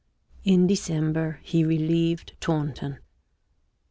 In 0.43 0.65
December 0.65 1.39
he 1.43 1.63
relieved 1.63 2.33
Taunton. 2.39 2.97